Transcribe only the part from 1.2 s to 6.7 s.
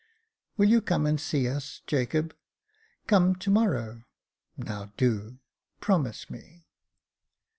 see us, Jacob? Come to morrow— now do— promise me.